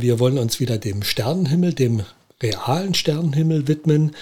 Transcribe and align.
Wir 0.00 0.18
wollen 0.18 0.38
uns 0.38 0.60
wieder 0.60 0.78
dem 0.78 1.02
Sternenhimmel, 1.02 1.74
dem 1.74 2.02
realen 2.42 2.94
Sternenhimmel 2.94 3.68
widmen, 3.68 4.12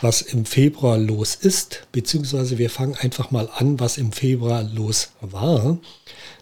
was 0.00 0.22
im 0.22 0.44
Februar 0.44 0.98
los 0.98 1.34
ist, 1.34 1.86
beziehungsweise 1.92 2.58
wir 2.58 2.70
fangen 2.70 2.96
einfach 2.96 3.30
mal 3.30 3.48
an, 3.54 3.80
was 3.80 3.98
im 3.98 4.12
Februar 4.12 4.62
los 4.62 5.10
war. 5.20 5.78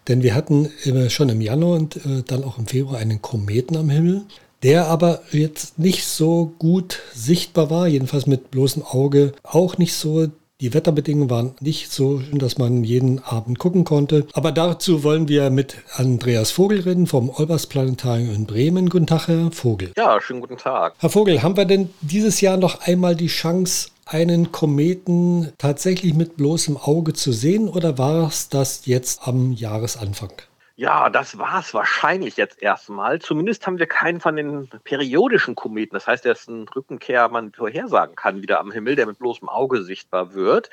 Denn 0.09 0.22
wir 0.22 0.35
hatten 0.35 0.71
schon 1.09 1.29
im 1.29 1.41
Januar 1.41 1.79
und 1.79 1.96
äh, 1.96 2.22
dann 2.27 2.45
auch 2.45 2.59
im 2.59 2.67
Februar 2.67 2.99
einen 2.99 3.22
Kometen 3.22 3.77
am 3.77 3.91
Himmel, 3.91 4.22
der 4.63 4.87
aber 4.87 5.23
jetzt 5.33 5.79
nicht 5.79 6.05
so 6.05 6.53
gut 6.59 7.01
sichtbar 7.15 7.71
war, 7.71 7.89
jedenfalls 7.89 8.27
mit 8.27 8.51
bloßem 8.51 8.83
Auge 8.83 9.33
auch 9.43 9.79
nicht 9.79 9.95
so 9.95 10.31
die 10.61 10.73
Wetterbedingungen 10.73 11.29
waren 11.29 11.54
nicht 11.61 11.93
so 11.93 12.21
schön, 12.21 12.39
dass 12.39 12.57
man 12.57 12.83
jeden 12.83 13.22
Abend 13.22 13.59
gucken 13.59 13.85
konnte. 13.85 14.27
Aber 14.33 14.53
dazu 14.53 15.04
wollen 15.04 15.29
wir 15.29 15.51
mit 15.51 15.77
Andreas 15.95 16.51
Vogel 16.51 16.80
reden 16.80 17.07
vom 17.07 17.29
Olbers 17.29 17.66
Planetarium 17.66 18.34
in 18.34 18.47
Bremen. 18.47 18.89
Guten 18.89 19.07
Tag, 19.07 19.29
Herr 19.29 19.51
Vogel. 19.53 19.93
Ja, 19.97 20.19
schönen 20.19 20.41
guten 20.41 20.57
Tag. 20.57 20.95
Herr 20.99 21.11
Vogel, 21.11 21.43
haben 21.43 21.59
wir 21.59 21.66
denn 21.66 21.91
dieses 22.01 22.41
Jahr 22.41 22.57
noch 22.57 22.80
einmal 22.80 23.15
die 23.15 23.27
Chance, 23.27 23.91
einen 24.07 24.51
Kometen 24.53 25.53
tatsächlich 25.59 26.15
mit 26.15 26.37
bloßem 26.37 26.77
Auge 26.77 27.13
zu 27.13 27.33
sehen 27.33 27.69
oder 27.69 27.99
war 27.99 28.29
es 28.29 28.49
das 28.49 28.87
jetzt 28.87 29.27
am 29.27 29.52
Jahresanfang? 29.52 30.33
Ja, 30.79 31.09
das 31.09 31.39
war 31.39 31.61
es 31.61 31.73
wahrscheinlich 31.73 32.37
jetzt 32.37 32.61
erstmal. 32.61 33.19
Zumindest 33.19 33.66
haben 33.66 33.79
wir 33.79 33.87
keinen 33.87 34.21
von 34.21 34.37
den 34.37 34.69
periodischen 34.85 35.55
Kometen. 35.55 35.95
Das 35.95 36.07
heißt, 36.07 36.27
der 36.27 36.33
ist 36.33 36.49
ein 36.51 36.69
Rückenkehr, 36.69 37.30
man 37.30 37.51
vorhersagen 37.52 38.15
kann, 38.15 38.43
wieder 38.43 38.61
am 38.61 38.71
Himmel, 38.71 38.95
der 38.95 39.07
mit 39.07 39.19
bloßem 39.19 39.49
Auge 39.49 39.83
sichtbar 39.83 40.35
wird. 40.35 40.69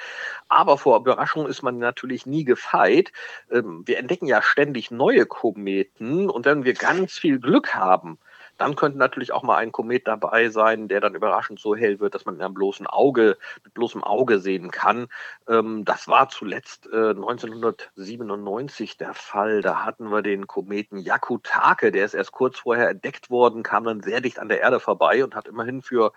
Aber 0.50 0.78
vor 0.78 0.98
Überraschung 1.00 1.48
ist 1.48 1.62
man 1.64 1.78
natürlich 1.78 2.26
nie 2.26 2.44
gefeit. 2.44 3.14
Ähm, 3.50 3.84
wir 3.86 3.98
entdecken 3.98 4.26
ja 4.28 4.42
ständig 4.42 4.92
neue 4.92 5.26
Kometen 5.26 6.30
und 6.30 6.44
wenn 6.46 6.66
wir 6.66 6.74
ganz 6.74 7.18
viel 7.18 7.40
Glück 7.40 7.74
haben, 7.74 8.20
dann 8.58 8.76
könnte 8.76 8.98
natürlich 8.98 9.32
auch 9.32 9.44
mal 9.44 9.58
ein 9.58 9.72
Komet 9.72 10.08
dabei 10.08 10.50
sein, 10.50 10.88
der 10.88 11.02
dann 11.02 11.16
überraschend 11.16 11.60
so 11.60 11.76
hell 11.76 12.00
wird, 12.00 12.16
dass 12.16 12.26
man 12.26 12.36
mit 12.36 12.44
einem 12.44 12.54
bloßen 12.54 12.88
Auge, 12.88 13.38
mit 13.64 13.74
bloßem 13.74 14.04
Auge 14.04 14.40
sehen 14.40 14.72
kann. 14.72 15.08
Ähm, 15.48 15.86
das 15.86 16.08
war 16.08 16.30
zuletzt 16.30 16.88
äh, 16.88 17.10
1997 17.10 18.98
der 18.98 19.14
Fall. 19.14 19.62
Da 19.62 19.84
hatten 19.86 20.10
wir 20.12 20.22
den 20.22 20.48
Kometen 20.48 20.98
Yakutake, 20.98 21.92
der 21.92 22.06
ist 22.06 22.14
erst 22.14 22.32
kurz 22.32 22.60
vorher 22.60 22.90
entdeckt 22.90 23.30
worden, 23.30 23.64
kam 23.64 23.84
dann 23.84 24.02
sehr 24.02 24.22
dicht 24.22 24.40
an 24.40 24.50
der 24.50 24.62
Erde 24.62 24.80
vorbei 24.80 25.24
und 25.24 25.36
hat 25.36 25.48
immerhin 25.48 25.82
für 25.82 26.14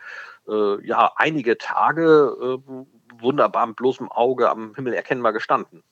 äh, 0.48 0.86
ja 0.86 1.12
einige 1.16 1.58
Tage 1.58 2.36
äh, 2.40 2.86
wunderbar 3.20 3.66
mit 3.66 3.76
bloßem 3.76 4.10
Auge 4.10 4.50
am 4.50 4.74
Himmel 4.74 4.94
erkennbar 4.94 5.32
gestanden. 5.32 5.82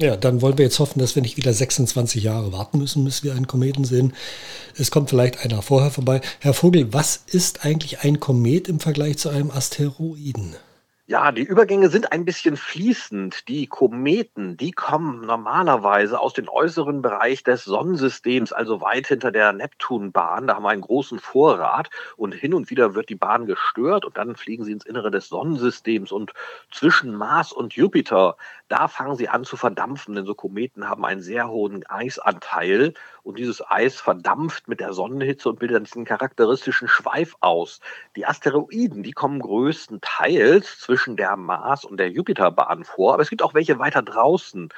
Ja, 0.00 0.16
dann 0.16 0.40
wollen 0.40 0.56
wir 0.56 0.64
jetzt 0.64 0.78
hoffen, 0.78 0.98
dass 0.98 1.14
wir 1.14 1.20
nicht 1.20 1.36
wieder 1.36 1.52
26 1.52 2.22
Jahre 2.22 2.52
warten 2.52 2.78
müssen, 2.78 3.04
bis 3.04 3.22
wir 3.22 3.34
einen 3.34 3.46
Kometen 3.46 3.84
sehen. 3.84 4.14
Es 4.74 4.90
kommt 4.90 5.10
vielleicht 5.10 5.44
einer 5.44 5.60
vorher 5.60 5.90
vorbei. 5.90 6.22
Herr 6.38 6.54
Vogel, 6.54 6.90
was 6.94 7.22
ist 7.26 7.66
eigentlich 7.66 8.00
ein 8.00 8.18
Komet 8.18 8.66
im 8.66 8.80
Vergleich 8.80 9.18
zu 9.18 9.28
einem 9.28 9.50
Asteroiden? 9.50 10.56
Ja, 11.10 11.32
die 11.32 11.42
Übergänge 11.42 11.88
sind 11.88 12.12
ein 12.12 12.24
bisschen 12.24 12.56
fließend. 12.56 13.48
Die 13.48 13.66
Kometen, 13.66 14.56
die 14.56 14.70
kommen 14.70 15.22
normalerweise 15.22 16.20
aus 16.20 16.34
dem 16.34 16.48
äußeren 16.48 17.02
Bereich 17.02 17.42
des 17.42 17.64
Sonnensystems, 17.64 18.52
also 18.52 18.80
weit 18.80 19.08
hinter 19.08 19.32
der 19.32 19.52
Neptunbahn. 19.52 20.46
Da 20.46 20.54
haben 20.54 20.62
wir 20.62 20.68
einen 20.68 20.82
großen 20.82 21.18
Vorrat 21.18 21.90
und 22.16 22.32
hin 22.32 22.54
und 22.54 22.70
wieder 22.70 22.94
wird 22.94 23.08
die 23.08 23.16
Bahn 23.16 23.46
gestört 23.46 24.04
und 24.04 24.16
dann 24.18 24.36
fliegen 24.36 24.62
sie 24.62 24.70
ins 24.70 24.86
Innere 24.86 25.10
des 25.10 25.26
Sonnensystems 25.26 26.12
und 26.12 26.32
zwischen 26.70 27.16
Mars 27.16 27.50
und 27.50 27.74
Jupiter, 27.74 28.36
da 28.68 28.86
fangen 28.86 29.16
sie 29.16 29.28
an 29.28 29.42
zu 29.42 29.56
verdampfen, 29.56 30.14
denn 30.14 30.26
so 30.26 30.36
Kometen 30.36 30.88
haben 30.88 31.04
einen 31.04 31.22
sehr 31.22 31.48
hohen 31.48 31.84
Eisanteil 31.88 32.94
und 33.24 33.36
dieses 33.36 33.68
Eis 33.68 34.00
verdampft 34.00 34.68
mit 34.68 34.78
der 34.78 34.92
Sonnenhitze 34.92 35.48
und 35.48 35.58
bildet 35.58 35.74
dann 35.74 35.84
diesen 35.84 36.04
charakteristischen 36.04 36.86
Schweif 36.86 37.34
aus. 37.40 37.80
Die 38.14 38.26
Asteroiden, 38.26 39.02
die 39.02 39.10
kommen 39.10 39.40
größtenteils 39.40 40.78
zwischen 40.78 40.99
der 41.08 41.36
Mars- 41.36 41.84
und 41.84 41.98
der 41.98 42.10
Jupiterbahn 42.10 42.84
vor, 42.84 43.14
aber 43.14 43.22
es 43.22 43.30
gibt 43.30 43.42
auch 43.42 43.54
welche 43.54 43.78
weiter 43.78 44.02
draußen 44.02 44.70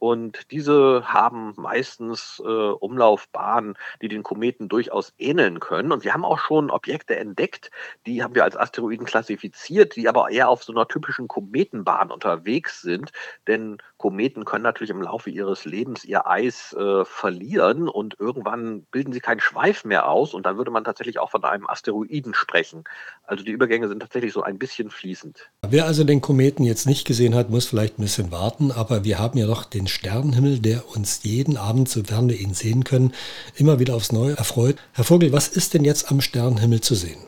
und 0.00 0.50
diese 0.50 1.04
haben 1.04 1.52
meistens 1.56 2.42
äh, 2.44 2.48
Umlaufbahnen, 2.48 3.74
die 4.02 4.08
den 4.08 4.22
Kometen 4.22 4.68
durchaus 4.68 5.12
ähneln 5.18 5.60
können 5.60 5.92
und 5.92 6.02
wir 6.04 6.14
haben 6.14 6.24
auch 6.24 6.38
schon 6.38 6.70
Objekte 6.70 7.16
entdeckt, 7.16 7.70
die 8.06 8.22
haben 8.22 8.34
wir 8.34 8.44
als 8.44 8.56
Asteroiden 8.56 9.06
klassifiziert, 9.06 9.94
die 9.94 10.08
aber 10.08 10.30
eher 10.30 10.48
auf 10.48 10.64
so 10.64 10.72
einer 10.72 10.88
typischen 10.88 11.28
Kometenbahn 11.28 12.10
unterwegs 12.10 12.80
sind, 12.80 13.12
denn 13.46 13.76
Kometen 13.98 14.46
können 14.46 14.64
natürlich 14.64 14.88
im 14.88 15.02
Laufe 15.02 15.28
ihres 15.28 15.66
Lebens 15.66 16.04
ihr 16.06 16.26
Eis 16.26 16.72
äh, 16.72 17.04
verlieren 17.04 17.86
und 17.86 18.18
irgendwann 18.18 18.84
bilden 18.90 19.12
sie 19.12 19.20
keinen 19.20 19.40
Schweif 19.40 19.84
mehr 19.84 20.08
aus 20.08 20.32
und 20.32 20.46
dann 20.46 20.56
würde 20.56 20.70
man 20.70 20.84
tatsächlich 20.84 21.18
auch 21.18 21.30
von 21.30 21.44
einem 21.44 21.68
Asteroiden 21.68 22.32
sprechen. 22.32 22.84
Also 23.24 23.44
die 23.44 23.52
Übergänge 23.52 23.88
sind 23.88 24.00
tatsächlich 24.00 24.32
so 24.32 24.42
ein 24.42 24.58
bisschen 24.58 24.90
fließend. 24.90 25.50
Wer 25.68 25.84
also 25.84 26.04
den 26.04 26.22
Kometen 26.22 26.64
jetzt 26.64 26.86
nicht 26.86 27.06
gesehen 27.06 27.34
hat, 27.34 27.50
muss 27.50 27.66
vielleicht 27.66 27.98
ein 27.98 28.02
bisschen 28.02 28.32
warten, 28.32 28.72
aber 28.72 29.04
wir 29.04 29.18
haben 29.18 29.38
ja 29.38 29.46
doch 29.46 29.64
den 29.64 29.86
Sternenhimmel, 29.90 30.60
der 30.60 30.88
uns 30.88 31.20
jeden 31.22 31.56
Abend, 31.56 31.88
sofern 31.88 32.28
wir 32.28 32.38
ihn 32.38 32.54
sehen 32.54 32.84
können, 32.84 33.12
immer 33.56 33.78
wieder 33.78 33.94
aufs 33.94 34.12
Neue 34.12 34.36
erfreut. 34.36 34.76
Herr 34.92 35.04
Vogel, 35.04 35.32
was 35.32 35.48
ist 35.48 35.74
denn 35.74 35.84
jetzt 35.84 36.10
am 36.10 36.20
Sternenhimmel 36.20 36.80
zu 36.80 36.94
sehen? 36.94 37.18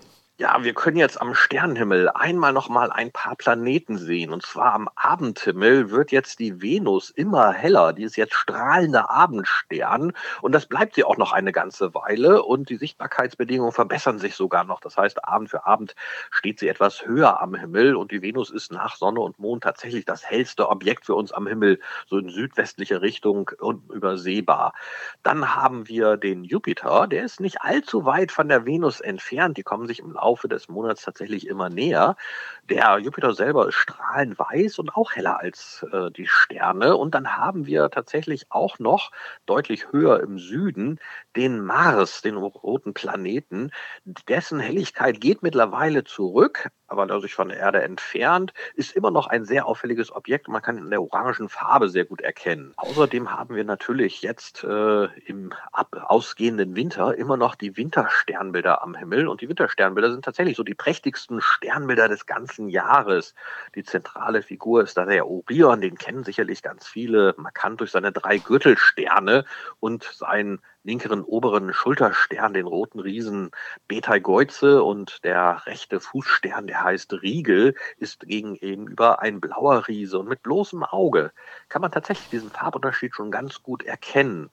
Ja, 0.43 0.65
wir 0.65 0.75
können 0.75 0.97
jetzt 0.97 1.21
am 1.21 1.37
Sternenhimmel 1.37 2.09
einmal 2.09 2.53
noch 2.53 2.69
mal 2.69 2.91
ein 2.91 3.13
paar 3.13 3.37
Planeten 3.37 3.97
sehen. 3.97 4.33
Und 4.33 4.43
zwar 4.43 4.75
am 4.75 4.89
Abendhimmel 4.97 5.93
wird 5.93 6.11
jetzt 6.11 6.41
die 6.41 6.61
Venus 6.61 7.11
immer 7.11 7.53
heller. 7.53 7.93
Die 7.93 8.03
ist 8.03 8.17
jetzt 8.17 8.35
strahlender 8.35 9.09
Abendstern. 9.09 10.13
Und 10.41 10.51
das 10.51 10.67
bleibt 10.67 10.97
sie 10.97 11.05
auch 11.05 11.17
noch 11.17 11.31
eine 11.31 11.53
ganze 11.53 11.95
Weile. 11.95 12.43
Und 12.43 12.71
die 12.71 12.77
Sichtbarkeitsbedingungen 12.77 13.71
verbessern 13.71 14.19
sich 14.19 14.35
sogar 14.35 14.65
noch. 14.65 14.81
Das 14.81 14.97
heißt, 14.97 15.25
Abend 15.29 15.49
für 15.49 15.65
Abend 15.65 15.95
steht 16.33 16.59
sie 16.59 16.67
etwas 16.67 17.07
höher 17.07 17.41
am 17.41 17.55
Himmel. 17.55 17.95
Und 17.95 18.11
die 18.11 18.21
Venus 18.21 18.51
ist 18.51 18.73
nach 18.73 18.97
Sonne 18.97 19.21
und 19.21 19.39
Mond 19.39 19.63
tatsächlich 19.63 20.07
das 20.07 20.25
hellste 20.25 20.69
Objekt 20.69 21.07
für 21.07 21.15
uns 21.15 21.31
am 21.31 21.47
Himmel, 21.47 21.79
so 22.09 22.19
in 22.19 22.31
südwestliche 22.31 23.01
Richtung 23.01 23.49
unübersehbar. 23.61 24.75
Dann 25.23 25.55
haben 25.55 25.87
wir 25.87 26.17
den 26.17 26.43
Jupiter. 26.43 27.07
Der 27.07 27.23
ist 27.23 27.39
nicht 27.39 27.63
allzu 27.63 28.05
weit 28.07 28.33
von 28.33 28.49
der 28.49 28.67
Venus 28.67 29.01
entfernt. 29.01 29.57
Die 29.57 29.63
kommen 29.63 29.87
sich 29.87 30.01
im 30.01 30.11
Laufe 30.11 30.32
des 30.49 30.69
Monats 30.69 31.03
tatsächlich 31.03 31.47
immer 31.47 31.69
näher. 31.69 32.17
Der 32.69 32.99
Jupiter 32.99 33.35
selber 33.35 33.69
ist 33.69 33.75
strahlend 33.75 34.39
weiß 34.39 34.79
und 34.79 34.95
auch 34.97 35.13
heller 35.13 35.41
als 35.41 35.85
äh, 35.93 36.11
die 36.11 36.27
Sterne. 36.27 36.97
Und 36.97 37.15
dann 37.15 37.37
haben 37.37 37.67
wir 37.67 37.91
tatsächlich 37.91 38.47
auch 38.51 38.79
noch 38.79 39.11
deutlich 39.47 39.93
höher 39.93 40.21
im 40.21 40.39
Süden 40.39 40.99
den 41.37 41.61
Mars, 41.65 42.23
den 42.23 42.37
roten 42.37 42.95
Planeten. 42.95 43.71
Dessen 44.29 44.61
Helligkeit 44.61 45.21
geht 45.21 45.43
mittlerweile 45.43 46.05
zurück, 46.05 46.69
aber 46.87 47.07
da 47.07 47.21
sich 47.21 47.35
von 47.35 47.49
der 47.49 47.59
Erde 47.59 47.83
entfernt, 47.83 48.53
ist 48.75 48.95
immer 48.95 49.11
noch 49.11 49.27
ein 49.27 49.45
sehr 49.45 49.67
auffälliges 49.67 50.15
Objekt. 50.15 50.49
Man 50.49 50.63
kann 50.63 50.79
in 50.79 50.91
der 50.91 51.03
orangen 51.03 51.49
Farbe 51.49 51.89
sehr 51.89 52.05
gut 52.05 52.21
erkennen. 52.21 52.73
Außerdem 52.77 53.33
haben 53.33 53.55
wir 53.55 53.65
natürlich 53.65 54.23
jetzt 54.23 54.63
äh, 54.65 55.05
im 55.27 55.53
ausgehenden 55.73 56.77
Winter 56.77 57.17
immer 57.17 57.37
noch 57.37 57.55
die 57.55 57.77
Wintersternbilder 57.77 58.83
am 58.83 58.95
Himmel. 58.95 59.29
Und 59.29 59.41
die 59.41 59.49
Wintersternbilder 59.49 60.13
sind 60.13 60.22
tatsächlich 60.23 60.57
so 60.57 60.63
die 60.63 60.75
prächtigsten 60.75 61.41
Sternbilder 61.41 62.09
des 62.09 62.27
ganzen 62.27 62.69
Jahres. 62.69 63.35
Die 63.75 63.85
zentrale 63.85 64.43
Figur 64.43 64.83
ist 64.83 64.97
da 64.97 65.05
der 65.05 65.29
Orion, 65.29 65.81
den 65.81 65.97
kennen 65.97 66.25
sicherlich 66.25 66.63
ganz 66.63 66.87
viele, 66.87 67.35
markant 67.37 67.81
durch 67.81 67.91
seine 67.91 68.13
drei 68.13 68.39
Gürtelsterne 68.39 69.45
und 69.81 70.05
seinen 70.05 70.61
linkeren 70.85 71.23
oberen 71.23 71.73
Schulterstern, 71.73 72.55
den 72.55 72.67
roten 72.67 72.99
Riesen 72.99 73.51
Betelgeuse 73.89 74.83
und 74.83 75.23
der 75.25 75.63
rechte 75.67 76.01
Fußstern, 76.01 76.67
der 76.67 76.83
heißt 76.83 77.13
Riegel, 77.23 77.75
ist 77.99 78.21
gegenüber 78.21 79.21
ein 79.21 79.41
blauer 79.41 79.87
Riese 79.87 80.19
und 80.19 80.29
mit 80.29 80.43
bloßem 80.43 80.83
Auge 80.83 81.33
kann 81.69 81.83
man 81.83 81.93
tatsächlich 81.93 82.31
diesen 82.31 82.51
Farbunterschied 82.51 83.15
schon 83.15 83.31
ganz 83.31 83.63
gut 83.63 83.85
erkennen. 83.85 84.51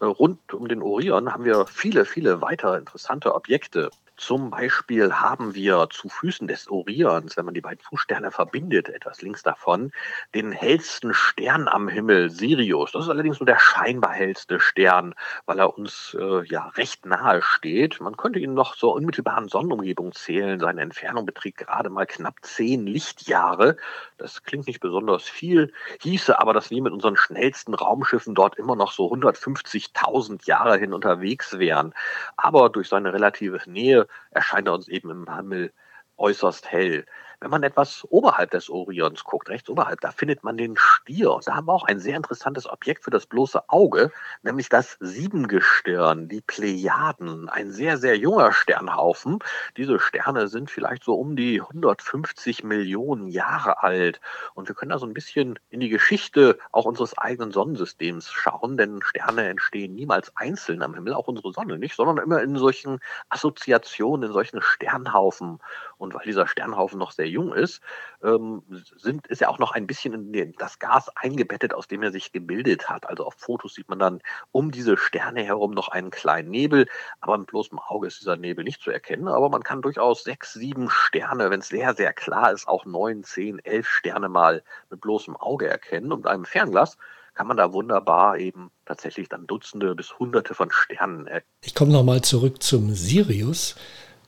Äh, 0.00 0.06
rund 0.06 0.52
um 0.52 0.68
den 0.68 0.82
Orion 0.82 1.32
haben 1.32 1.44
wir 1.44 1.66
viele, 1.66 2.04
viele 2.04 2.40
weitere 2.40 2.78
interessante 2.78 3.34
Objekte. 3.34 3.90
Zum 4.16 4.50
Beispiel 4.50 5.12
haben 5.12 5.56
wir 5.56 5.88
zu 5.90 6.08
Füßen 6.08 6.46
des 6.46 6.70
Orions, 6.70 7.36
wenn 7.36 7.46
man 7.46 7.54
die 7.54 7.60
beiden 7.60 7.80
Fußsterne 7.80 8.30
verbindet, 8.30 8.88
etwas 8.88 9.22
links 9.22 9.42
davon, 9.42 9.90
den 10.36 10.52
hellsten 10.52 11.12
Stern 11.12 11.66
am 11.66 11.88
Himmel, 11.88 12.30
Sirius. 12.30 12.92
Das 12.92 13.04
ist 13.04 13.10
allerdings 13.10 13.40
nur 13.40 13.46
der 13.46 13.58
scheinbar 13.58 14.12
hellste 14.12 14.60
Stern, 14.60 15.14
weil 15.46 15.58
er 15.58 15.76
uns 15.76 16.16
äh, 16.18 16.44
ja 16.46 16.68
recht 16.76 17.06
nahe 17.06 17.42
steht. 17.42 18.00
Man 18.00 18.16
könnte 18.16 18.38
ihn 18.38 18.54
noch 18.54 18.76
zur 18.76 18.94
unmittelbaren 18.94 19.48
Sonnenumgebung 19.48 20.12
zählen. 20.12 20.60
Seine 20.60 20.82
Entfernung 20.82 21.26
beträgt 21.26 21.58
gerade 21.58 21.90
mal 21.90 22.06
knapp 22.06 22.36
zehn 22.42 22.86
Lichtjahre. 22.86 23.76
Das 24.16 24.44
klingt 24.44 24.68
nicht 24.68 24.80
besonders 24.80 25.24
viel, 25.24 25.72
hieße 26.00 26.38
aber, 26.38 26.52
dass 26.52 26.70
wir 26.70 26.80
mit 26.80 26.92
unseren 26.92 27.16
schnellsten 27.16 27.74
Raumschiffen 27.74 28.36
dort 28.36 28.58
immer 28.58 28.76
noch 28.76 28.92
so 28.92 29.12
150.000 29.12 30.46
Jahre 30.46 30.78
hin 30.78 30.92
unterwegs 30.92 31.58
wären. 31.58 31.94
Aber 32.36 32.70
durch 32.70 32.88
seine 32.88 33.12
relative 33.12 33.58
Nähe 33.66 34.03
erscheint 34.30 34.68
er 34.68 34.74
uns 34.74 34.88
eben 34.88 35.10
im 35.10 35.34
Himmel 35.34 35.72
äußerst 36.16 36.70
hell. 36.70 37.06
Wenn 37.44 37.50
man 37.50 37.62
etwas 37.62 38.06
oberhalb 38.08 38.52
des 38.52 38.70
Orions 38.70 39.22
guckt, 39.22 39.50
rechts 39.50 39.68
oberhalb, 39.68 40.00
da 40.00 40.12
findet 40.12 40.44
man 40.44 40.56
den 40.56 40.78
Stier. 40.78 41.30
Und 41.30 41.46
da 41.46 41.56
haben 41.56 41.66
wir 41.66 41.74
auch 41.74 41.84
ein 41.84 42.00
sehr 42.00 42.16
interessantes 42.16 42.66
Objekt 42.66 43.04
für 43.04 43.10
das 43.10 43.26
bloße 43.26 43.68
Auge, 43.68 44.10
nämlich 44.42 44.70
das 44.70 44.96
Siebengestirn, 45.00 46.26
die 46.26 46.40
Plejaden. 46.40 47.50
Ein 47.50 47.70
sehr, 47.70 47.98
sehr 47.98 48.16
junger 48.16 48.50
Sternhaufen. 48.52 49.40
Diese 49.76 50.00
Sterne 50.00 50.48
sind 50.48 50.70
vielleicht 50.70 51.04
so 51.04 51.16
um 51.16 51.36
die 51.36 51.60
150 51.60 52.64
Millionen 52.64 53.28
Jahre 53.28 53.82
alt. 53.82 54.22
Und 54.54 54.68
wir 54.68 54.74
können 54.74 54.92
da 54.92 54.98
so 54.98 55.04
ein 55.04 55.12
bisschen 55.12 55.58
in 55.68 55.80
die 55.80 55.90
Geschichte 55.90 56.56
auch 56.72 56.86
unseres 56.86 57.18
eigenen 57.18 57.52
Sonnensystems 57.52 58.32
schauen, 58.32 58.78
denn 58.78 59.02
Sterne 59.02 59.50
entstehen 59.50 59.94
niemals 59.94 60.34
einzeln 60.34 60.82
am 60.82 60.94
Himmel, 60.94 61.12
auch 61.12 61.28
unsere 61.28 61.52
Sonne 61.52 61.76
nicht, 61.76 61.94
sondern 61.94 62.24
immer 62.24 62.40
in 62.40 62.56
solchen 62.56 63.00
Assoziationen, 63.28 64.28
in 64.28 64.32
solchen 64.32 64.62
Sternhaufen. 64.62 65.58
Und 65.98 66.14
weil 66.14 66.24
dieser 66.24 66.46
Sternhaufen 66.46 66.98
noch 66.98 67.12
sehr 67.12 67.33
jung 67.34 67.52
ist, 67.52 67.82
ähm, 68.22 68.62
sind, 68.96 69.26
ist 69.26 69.42
er 69.42 69.50
auch 69.50 69.58
noch 69.58 69.72
ein 69.72 69.86
bisschen 69.86 70.14
in 70.14 70.32
den, 70.32 70.52
das 70.58 70.78
Gas 70.78 71.10
eingebettet, 71.16 71.74
aus 71.74 71.86
dem 71.86 72.02
er 72.02 72.12
sich 72.12 72.32
gebildet 72.32 72.88
hat. 72.88 73.06
Also 73.06 73.26
auf 73.26 73.34
Fotos 73.36 73.74
sieht 73.74 73.88
man 73.88 73.98
dann 73.98 74.20
um 74.52 74.70
diese 74.70 74.96
Sterne 74.96 75.42
herum 75.42 75.72
noch 75.72 75.88
einen 75.88 76.10
kleinen 76.10 76.50
Nebel, 76.50 76.86
aber 77.20 77.36
mit 77.36 77.48
bloßem 77.48 77.78
Auge 77.78 78.06
ist 78.06 78.20
dieser 78.20 78.36
Nebel 78.36 78.64
nicht 78.64 78.80
zu 78.80 78.90
erkennen. 78.90 79.28
Aber 79.28 79.50
man 79.50 79.62
kann 79.62 79.82
durchaus 79.82 80.24
sechs, 80.24 80.54
sieben 80.54 80.88
Sterne, 80.88 81.50
wenn 81.50 81.60
es 81.60 81.68
sehr, 81.68 81.94
sehr 81.94 82.12
klar 82.12 82.52
ist, 82.52 82.66
auch 82.66 82.86
neun, 82.86 83.24
zehn, 83.24 83.58
elf 83.58 83.88
Sterne 83.88 84.28
mal 84.28 84.62
mit 84.90 85.00
bloßem 85.00 85.36
Auge 85.36 85.68
erkennen. 85.68 86.12
Und 86.12 86.26
einem 86.26 86.44
Fernglas 86.44 86.96
kann 87.34 87.48
man 87.48 87.56
da 87.56 87.72
wunderbar 87.72 88.38
eben 88.38 88.70
tatsächlich 88.86 89.28
dann 89.28 89.46
Dutzende 89.46 89.94
bis 89.94 90.18
Hunderte 90.18 90.54
von 90.54 90.70
Sternen 90.70 91.26
erkennen. 91.26 91.52
Ich 91.62 91.74
komme 91.74 91.92
nochmal 91.92 92.22
zurück 92.22 92.62
zum 92.62 92.94
Sirius 92.94 93.76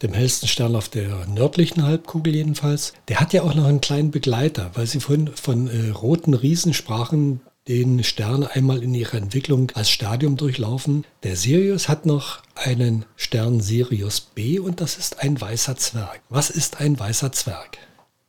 dem 0.03 0.13
hellsten 0.13 0.49
Stern 0.49 0.77
auf 0.77 0.89
der 0.89 1.27
nördlichen 1.27 1.83
Halbkugel 1.83 2.35
jedenfalls. 2.35 2.93
Der 3.09 3.21
hat 3.21 3.33
ja 3.33 3.43
auch 3.43 3.55
noch 3.55 3.67
einen 3.67 3.81
kleinen 3.81 4.11
Begleiter, 4.11 4.71
weil 4.75 4.87
Sie 4.87 5.01
vorhin 5.01 5.31
von 5.35 5.69
äh, 5.69 5.91
roten 5.91 6.35
Riesen 6.35 6.75
sprachen, 6.75 7.41
den 7.69 8.05
Sterne 8.05 8.51
einmal 8.55 8.83
in 8.83 8.95
ihrer 8.95 9.15
Entwicklung 9.15 9.73
als 9.75 9.91
Stadium 9.91 10.37
durchlaufen. 10.37 11.05
Der 11.25 11.37
Sirius 11.37 11.89
hat 11.89 12.07
noch 12.07 12.43
einen 12.55 13.05
Stern 13.17 13.61
Sirius 13.61 14.21
B 14.21 14.59
und 14.59 14.81
das 14.81 14.97
ist 14.97 15.21
ein 15.21 15.41
weißer 15.41 15.77
Zwerg. 15.77 16.21
Was 16.29 16.51
ist 16.51 16.81
ein 16.81 16.99
weißer 16.99 17.33
Zwerg? 17.33 17.79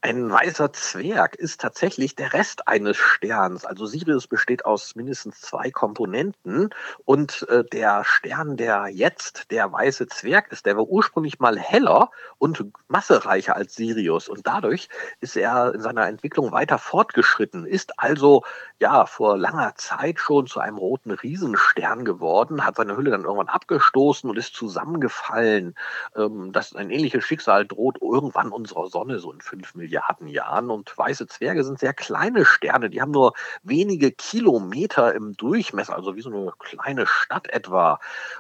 Ein 0.01 0.29
weißer 0.29 0.71
Zwerg 0.73 1.33
ist 1.35 1.59
tatsächlich 1.59 2.15
der 2.15 2.31
Rest 2.33 2.67
eines 2.67 2.97
Sterns. 2.97 3.65
Also 3.65 3.87
Sirius 3.87 4.27
besteht 4.27 4.63
aus 4.63 4.95
mindestens 4.95 5.41
zwei 5.41 5.71
Komponenten 5.71 6.69
und 7.03 7.47
äh, 7.49 7.63
der 7.65 8.03
Stern, 8.03 8.57
der 8.57 8.89
jetzt 8.89 9.49
der 9.49 9.71
weiße 9.71 10.05
Zwerg 10.07 10.51
ist, 10.51 10.67
der 10.67 10.77
war 10.77 10.83
ursprünglich 10.83 11.39
mal 11.39 11.57
heller 11.57 12.11
und 12.37 12.63
massereicher 12.87 13.55
als 13.55 13.73
Sirius 13.73 14.29
und 14.29 14.45
dadurch 14.45 14.87
ist 15.19 15.35
er 15.35 15.73
in 15.73 15.81
seiner 15.81 16.07
Entwicklung 16.07 16.51
weiter 16.51 16.77
fortgeschritten, 16.77 17.65
ist 17.65 17.99
also 17.99 18.43
ja 18.79 19.05
vor 19.05 19.37
langer 19.37 19.73
Zeit 19.75 20.19
schon 20.19 20.45
zu 20.45 20.59
einem 20.59 20.77
roten 20.77 21.11
Riesenstern 21.11 22.05
geworden, 22.05 22.65
hat 22.65 22.75
seine 22.75 22.95
Hülle 22.95 23.11
dann 23.11 23.23
irgendwann 23.23 23.47
abgestoßen 23.47 24.29
und 24.29 24.37
ist 24.37 24.53
zusammengefallen. 24.53 25.75
Ähm, 26.15 26.51
das 26.51 26.75
ein 26.75 26.91
ähnliches 26.91 27.23
Schicksal 27.23 27.65
droht 27.65 27.97
irgendwann 28.01 28.51
unserer 28.51 28.87
Sonne 28.87 29.19
so 29.19 29.31
in 29.31 29.41
fünf 29.41 29.73
Milliarden 29.75 30.27
Jahren. 30.27 30.69
Und 30.69 30.95
weiße 30.95 31.27
Zwerge 31.27 31.63
sind 31.63 31.79
sehr 31.79 31.93
kleine 31.93 32.45
Sterne, 32.45 32.89
die 32.89 33.01
haben 33.01 33.11
nur 33.11 33.33
wenige 33.63 34.11
Kilometer 34.11 35.13
im 35.15 35.35
Durchmesser, 35.35 35.95
also 35.95 36.15
wie 36.15 36.21
so 36.21 36.29
eine 36.29 36.51
kleine 36.59 37.07
Stadt 37.07 37.47
etwa, 37.49 37.99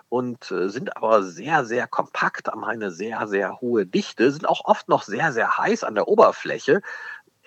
und 0.09 0.51
äh, 0.51 0.69
sind 0.69 0.95
aber 0.97 1.23
sehr, 1.23 1.65
sehr 1.65 1.87
kompakt, 1.87 2.47
haben 2.47 2.63
eine 2.63 2.91
sehr, 2.91 3.27
sehr 3.27 3.59
hohe 3.61 3.85
Dichte, 3.85 4.31
sind 4.31 4.47
auch 4.47 4.65
oft 4.65 4.87
noch 4.89 5.03
sehr, 5.03 5.31
sehr 5.33 5.57
heiß 5.57 5.83
an 5.83 5.95
der 5.95 6.07
Oberfläche 6.07 6.81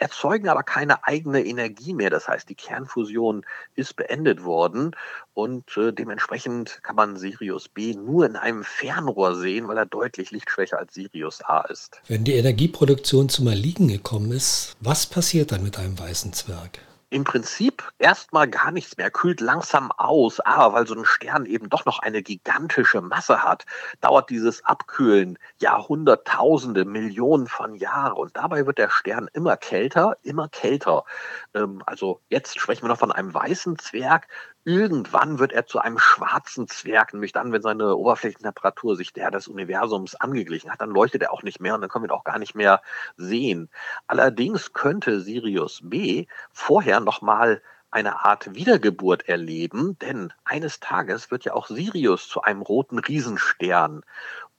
erzeugen 0.01 0.49
aber 0.49 0.63
keine 0.63 1.05
eigene 1.07 1.45
Energie 1.45 1.93
mehr. 1.93 2.11
Das 2.11 2.27
heißt, 2.27 2.49
die 2.49 2.55
Kernfusion 2.55 3.45
ist 3.77 3.97
beendet 3.97 4.45
worden 4.45 4.97
und 5.35 5.77
äh, 5.77 5.93
dementsprechend 5.93 6.81
kann 6.83 6.97
man 6.97 7.17
Sirius 7.17 7.69
B 7.69 7.95
nur 7.95 8.27
in 8.27 8.37
einem 8.37 8.65
Fernrohr 8.65 9.35
sehen, 9.35 9.69
weil 9.69 9.77
er 9.77 9.87
deutlich 9.87 10.31
lichtschwächer 10.31 10.79
als 10.79 10.95
Sirius 10.95 11.43
A 11.43 11.61
ist. 11.63 12.01
Wenn 12.09 12.25
die 12.25 12.35
Energieproduktion 12.35 13.29
zum 13.29 13.47
Erliegen 13.47 13.89
gekommen 13.89 14.33
ist, 14.33 14.77
was 14.81 15.07
passiert 15.07 15.53
dann 15.53 15.63
mit 15.63 15.79
einem 15.79 15.99
weißen 15.99 16.33
Zwerg? 16.33 16.81
Im 17.11 17.25
Prinzip 17.25 17.83
erstmal 17.99 18.49
gar 18.49 18.71
nichts 18.71 18.97
mehr, 18.97 19.11
kühlt 19.11 19.41
langsam 19.41 19.91
aus, 19.93 20.39
aber 20.41 20.75
weil 20.75 20.87
so 20.87 20.95
ein 20.95 21.05
Stern 21.05 21.45
eben 21.45 21.69
doch 21.69 21.85
noch 21.85 21.99
eine 21.99 22.23
gigantische 22.23 23.01
Masse 23.01 23.43
hat, 23.43 23.67
dauert 24.01 24.31
dieses 24.31 24.65
Abkühlen 24.65 25.37
Jahrhunderttausende, 25.59 26.85
Millionen 26.85 27.49
von 27.49 27.75
Jahren 27.75 28.13
und 28.13 28.37
dabei 28.37 28.65
wird 28.67 28.79
der 28.79 28.91
Stern 28.91 29.29
immer 29.33 29.57
kälter, 29.57 30.17
immer 30.23 30.49
kälter. 30.49 31.05
Ähm, 31.55 31.83
also 31.85 32.21
jetzt 32.29 32.59
sprechen 32.59 32.83
wir 32.85 32.89
noch 32.89 32.99
von 32.99 33.13
einem 33.13 33.35
weißen 33.35 33.79
Zwerg, 33.79 34.29
Irgendwann 34.65 35.39
wird 35.39 35.53
er 35.53 35.65
zu 35.67 35.79
einem 35.79 35.99
schwarzen 35.99 36.69
Zwerg, 36.69 37.15
nämlich 37.15 37.33
dann, 37.33 37.51
wenn 37.51 37.63
seine 37.63 37.97
Oberflächentemperatur 37.97 38.95
sich 38.95 39.15
der 39.15 39.31
des 39.31 39.49
Universums 39.49 40.15
angeglichen 40.17 40.71
hat, 40.71 40.83
dann 40.83 40.91
leuchtet 40.91 41.23
er 41.23 41.33
auch 41.33 41.43
nicht 41.43 41.61
mehr 41.61 41.75
und 41.75 41.81
dann 41.81 41.89
können 41.89 42.05
wir 42.05 42.11
ihn 42.11 42.19
auch 42.19 42.25
gar 42.25 42.39
nicht 42.39 42.55
mehr 42.55 42.83
sehen. 43.17 43.71
Allerdings 44.07 44.75
könnte 44.75 45.23
Sirius 45.23 45.81
B 45.83 46.27
vorher 46.53 47.00
nochmal 47.05 47.63
eine 47.91 48.25
Art 48.25 48.55
Wiedergeburt 48.55 49.29
erleben, 49.29 49.99
denn 49.99 50.33
eines 50.45 50.81
Tages 50.81 51.31
wird 51.31 51.45
ja 51.45 51.55
auch 51.55 51.67
Sirius 51.67 52.29
zu 52.29 52.43
einem 52.43 52.63
roten 52.63 52.99
Riesenstern. 52.99 54.03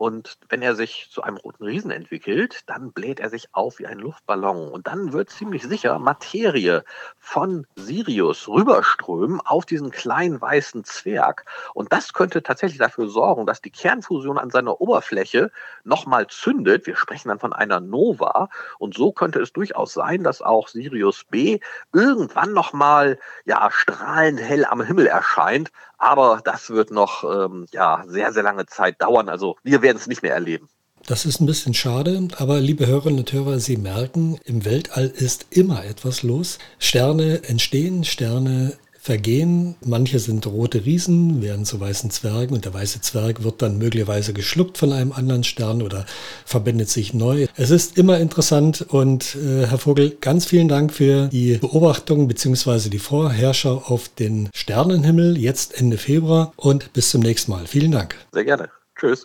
Und 0.02 0.40
wenn 0.50 0.64
er 0.64 0.74
sich 0.74 1.10
zu 1.12 1.22
einem 1.22 1.38
roten 1.38 1.64
Riesen 1.64 1.92
entwickelt, 1.92 2.62
dann 2.66 2.92
bläht 2.92 3.20
er 3.20 3.30
sich 3.30 3.50
auf 3.52 3.78
wie 3.78 3.86
ein 3.86 4.00
Luftballon. 4.00 4.72
Und 4.72 4.88
dann 4.88 5.14
wird 5.14 5.30
ziemlich 5.30 5.62
sicher 5.62 6.00
Materie 6.00 6.84
von 7.20 7.68
Sirius 7.76 8.48
rüberströmen 8.48 9.40
auf 9.42 9.68
diesen 9.68 9.92
kleinen 9.92 10.42
weißen 10.42 10.86
Zwerg. 10.86 11.46
Und 11.76 11.94
das 11.94 12.14
könnte 12.14 12.42
tatsächlich 12.42 12.80
dafür 12.80 13.10
sorgen, 13.10 13.46
dass 13.46 13.62
die 13.62 13.70
Kernfusion 13.70 14.40
an 14.40 14.50
seiner 14.50 14.82
Oberfläche 14.82 15.52
nochmal 15.84 16.26
zündet. 16.26 16.88
Wir 16.88 16.96
sprechen 16.96 17.30
dann 17.30 17.38
von 17.38 17.54
einer 17.54 17.80
Nova. 17.80 18.50
Und 18.80 18.96
so 18.96 19.12
könnte 19.12 19.40
es 19.40 19.54
durchaus 19.54 19.94
sein, 19.94 20.24
dass 20.24 20.42
auch 20.42 20.68
Sirius 20.68 21.26
B 21.26 21.60
irgendwann 21.94 22.54
nochmal 22.54 23.20
ja, 23.46 23.70
strahlenhell 23.70 24.66
am 24.66 24.82
Himmel 24.82 25.06
erscheint. 25.06 25.72
Aber 26.02 26.42
das 26.44 26.72
wird 26.72 26.90
noch 26.90 27.24
ähm, 27.24 27.68
ja, 27.72 28.04
sehr, 28.08 28.34
sehr 28.34 28.42
lange 28.42 28.66
Zeit 28.66 29.00
dauern. 29.00 29.30
Also 29.30 29.56
wir 29.62 29.84
werden 29.84 29.98
es 29.98 30.08
nicht 30.08 30.24
mehr 30.24 30.34
erleben. 30.34 30.68
Das 31.06 31.26
ist 31.26 31.40
ein 31.40 31.46
bisschen 31.46 31.76
schade, 31.76 32.28
aber 32.38 32.60
liebe 32.60 32.88
Hörerinnen 32.88 33.20
und 33.20 33.32
Hörer, 33.32 33.60
Sie 33.60 33.78
merken, 33.78 34.40
im 34.44 34.66
Weltall 34.66 35.06
ist 35.06 35.46
immer 35.52 35.86
etwas 35.86 36.24
los. 36.24 36.58
Sterne 36.80 37.44
entstehen, 37.44 38.04
Sterne 38.04 38.78
vergehen. 39.02 39.76
Manche 39.84 40.20
sind 40.20 40.46
rote 40.46 40.86
Riesen, 40.86 41.42
werden 41.42 41.66
zu 41.66 41.80
weißen 41.80 42.12
Zwergen 42.12 42.54
und 42.54 42.66
der 42.66 42.74
weiße 42.74 43.02
Zwerg 43.02 43.44
wird 43.44 43.62
dann 43.62 43.80
möglicherweise 43.80 44.32
geschluckt 44.32 44.78
von 44.78 44.94
einem 44.94 45.12
anderen 45.12 45.44
Stern 45.44 45.82
oder 45.82 46.06
verbindet 46.46 46.90
sich 46.90 47.14
neu. 47.14 47.48
Es 47.56 47.72
ist 47.72 47.98
immer 47.98 48.20
interessant 48.20 48.86
und 48.88 49.36
äh, 49.36 49.66
Herr 49.66 49.80
Vogel, 49.80 50.16
ganz 50.22 50.46
vielen 50.46 50.68
Dank 50.68 50.94
für 50.94 51.28
die 51.30 51.58
Beobachtung 51.58 52.28
bzw. 52.28 52.90
die 52.90 53.00
Vorherschau 53.00 53.84
auf 53.88 54.08
den 54.08 54.50
Sternenhimmel 54.54 55.38
jetzt 55.38 55.80
Ende 55.80 55.98
Februar 55.98 56.54
und 56.56 56.94
bis 56.94 57.10
zum 57.10 57.22
nächsten 57.22 57.52
Mal. 57.52 57.66
Vielen 57.66 57.92
Dank. 57.92 58.16
Sehr 58.32 58.46
gerne. 58.46 58.70
Tschüss. 58.96 59.20